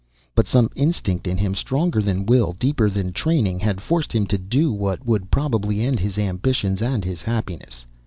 [0.33, 4.37] But some instinct in him, stronger than will, deeper than training, had forced him to
[4.39, 7.85] do what would probably end his ambitions and his happiness.